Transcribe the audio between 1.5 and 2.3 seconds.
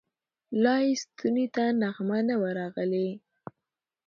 ته نغمه